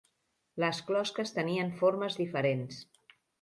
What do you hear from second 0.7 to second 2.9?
closques tenien formes diferents.